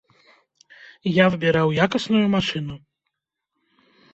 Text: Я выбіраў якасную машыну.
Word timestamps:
Я 1.17 1.25
выбіраў 1.35 1.67
якасную 1.85 2.25
машыну. 2.35 2.75